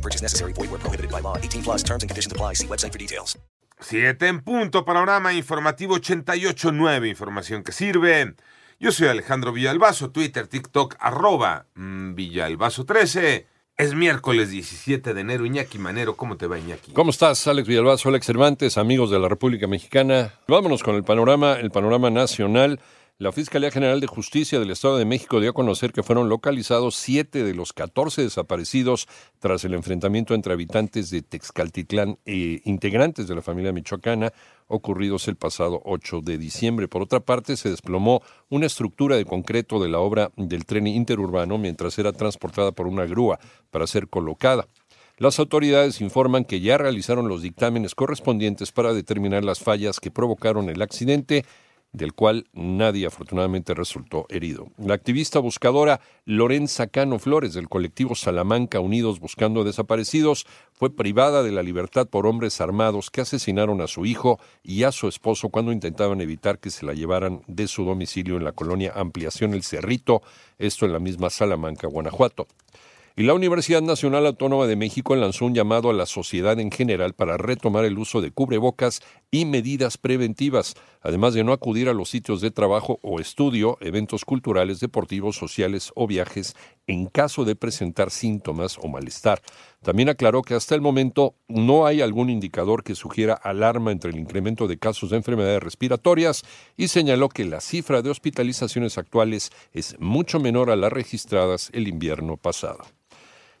[0.00, 0.54] No purchase necessary.
[0.54, 1.36] Void where prohibited by law.
[1.36, 2.54] 18 plus terms and conditions apply.
[2.54, 3.38] See website for details.
[3.82, 8.34] Siete en punto, panorama informativo 88.9, información que sirve.
[8.78, 13.46] Yo soy Alejandro Villalbazo, Twitter, TikTok, arroba mm, Villalbazo13.
[13.76, 15.46] Es miércoles 17 de enero.
[15.46, 16.92] Iñaki Manero, ¿cómo te va, Iñaki?
[16.92, 20.34] ¿Cómo estás, Alex Villalbazo, Alex Cervantes, amigos de la República Mexicana?
[20.46, 22.80] Vámonos con el panorama, el panorama nacional.
[23.20, 26.96] La Fiscalía General de Justicia del Estado de México dio a conocer que fueron localizados
[26.96, 29.08] siete de los 14 desaparecidos
[29.40, 34.32] tras el enfrentamiento entre habitantes de Texcaltitlán e integrantes de la familia michoacana
[34.68, 36.88] ocurridos el pasado 8 de diciembre.
[36.88, 41.58] Por otra parte, se desplomó una estructura de concreto de la obra del tren interurbano
[41.58, 43.38] mientras era transportada por una grúa
[43.70, 44.66] para ser colocada.
[45.18, 50.70] Las autoridades informan que ya realizaron los dictámenes correspondientes para determinar las fallas que provocaron
[50.70, 51.44] el accidente
[51.92, 54.68] del cual nadie afortunadamente resultó herido.
[54.78, 61.52] La activista buscadora Lorenza Cano Flores del colectivo Salamanca Unidos Buscando Desaparecidos fue privada de
[61.52, 65.72] la libertad por hombres armados que asesinaron a su hijo y a su esposo cuando
[65.72, 70.22] intentaban evitar que se la llevaran de su domicilio en la colonia Ampliación El Cerrito,
[70.58, 72.46] esto en la misma Salamanca, Guanajuato.
[73.16, 77.12] Y la Universidad Nacional Autónoma de México lanzó un llamado a la sociedad en general
[77.12, 82.08] para retomar el uso de cubrebocas y medidas preventivas, además de no acudir a los
[82.10, 88.10] sitios de trabajo o estudio, eventos culturales, deportivos, sociales o viajes en caso de presentar
[88.10, 89.40] síntomas o malestar.
[89.82, 94.18] También aclaró que hasta el momento no hay algún indicador que sugiera alarma entre el
[94.18, 96.42] incremento de casos de enfermedades respiratorias
[96.76, 101.86] y señaló que la cifra de hospitalizaciones actuales es mucho menor a las registradas el
[101.86, 102.80] invierno pasado.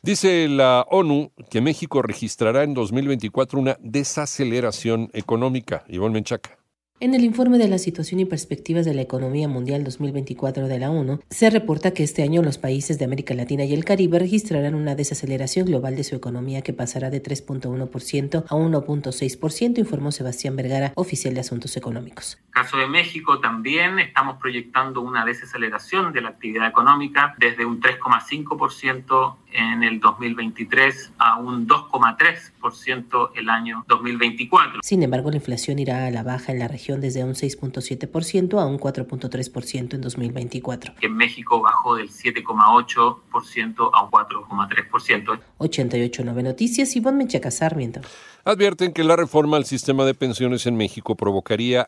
[0.00, 5.84] Dice la ONU que México registrará en 2024 una desaceleración económica.
[5.88, 6.56] Ivonne Menchaca.
[7.00, 10.90] En el informe de la situación y perspectivas de la economía mundial 2024 de la
[10.90, 14.74] ONU, se reporta que este año los países de América Latina y el Caribe registrarán
[14.74, 20.92] una desaceleración global de su economía que pasará de 3.1% a 1.6%, informó Sebastián Vergara,
[20.96, 22.38] oficial de Asuntos Económicos.
[22.58, 29.36] Caso de México también estamos proyectando una desaceleración de la actividad económica desde un 3,5%
[29.52, 34.80] en el 2023 a un 2,3% el año 2024.
[34.82, 38.66] Sin embargo, la inflación irá a la baja en la región desde un 6.7% a
[38.66, 40.94] un 4.3% en 2024.
[41.00, 45.40] En México bajó del 7,8% a un 4,3%.
[45.58, 48.00] 88.9 Noticias, Ivonne Menchaca Sarmiento.
[48.44, 51.86] Advierten que la reforma al sistema de pensiones en México provocaría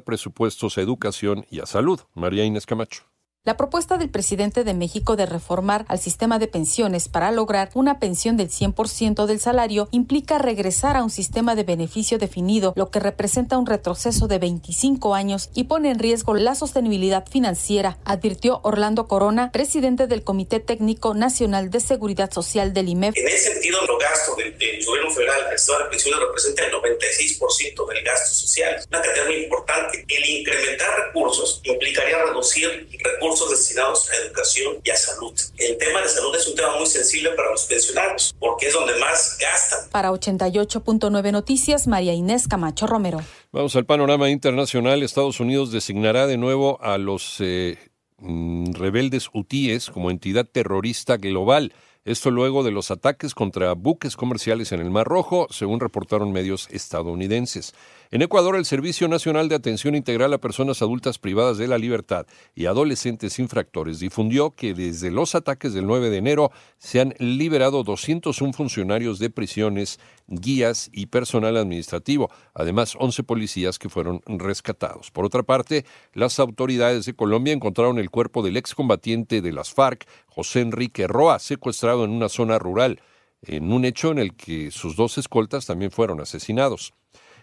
[0.00, 2.00] presupuestos a educación y a salud.
[2.14, 3.11] María Inés Camacho.
[3.44, 7.98] La propuesta del presidente de México de reformar al sistema de pensiones para lograr una
[7.98, 13.00] pensión del 100% del salario implica regresar a un sistema de beneficio definido, lo que
[13.00, 19.08] representa un retroceso de 25 años y pone en riesgo la sostenibilidad financiera, advirtió Orlando
[19.08, 23.16] Corona, presidente del Comité Técnico Nacional de Seguridad Social del IMEF.
[23.16, 26.72] En ese sentido, los gastos del, del gobierno federal al sistema de pensiones representa el
[26.74, 28.76] 96% del gasto social.
[28.88, 30.04] Una cantidad muy importante.
[30.06, 35.32] El incrementar recursos implicaría reducir recursos destinados a educación y a salud.
[35.58, 38.98] El tema de salud es un tema muy sensible para los pensionados porque es donde
[38.98, 39.90] más gastan.
[39.90, 43.20] Para 88.9 Noticias, María Inés Camacho Romero.
[43.52, 45.02] Vamos al panorama internacional.
[45.02, 47.78] Estados Unidos designará de nuevo a los eh,
[48.18, 51.74] mm, rebeldes hutíes como entidad terrorista global.
[52.04, 56.68] Esto luego de los ataques contra buques comerciales en el Mar Rojo, según reportaron medios
[56.72, 57.74] estadounidenses.
[58.10, 62.26] En Ecuador, el Servicio Nacional de Atención Integral a Personas Adultas Privadas de la Libertad
[62.56, 67.84] y Adolescentes Infractores difundió que desde los ataques del 9 de enero se han liberado
[67.84, 75.10] 201 funcionarios de prisiones, guías y personal administrativo, además 11 policías que fueron rescatados.
[75.10, 75.84] Por otra parte,
[76.14, 81.38] las autoridades de Colombia encontraron el cuerpo del excombatiente de las FARC, José Enrique Roa,
[81.38, 83.00] secuestrado en una zona rural,
[83.42, 86.94] en un hecho en el que sus dos escoltas también fueron asesinados.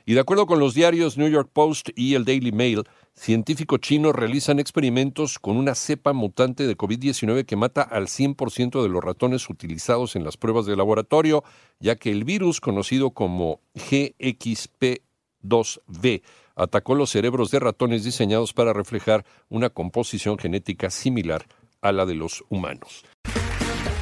[0.09, 2.81] Y de acuerdo con los diarios New York Post y el Daily Mail,
[3.13, 8.89] científicos chinos realizan experimentos con una cepa mutante de COVID-19 que mata al 100% de
[8.89, 11.43] los ratones utilizados en las pruebas de laboratorio,
[11.79, 16.23] ya que el virus conocido como GXP2V
[16.55, 21.45] atacó los cerebros de ratones diseñados para reflejar una composición genética similar
[21.81, 23.05] a la de los humanos.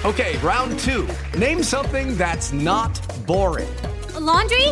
[0.05, 1.05] Okay, round two.
[1.37, 3.67] Name something that's not boring.
[4.19, 4.71] laundry?